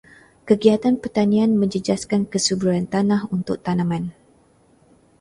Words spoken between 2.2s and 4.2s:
kesuburan tanah untuk tanaman.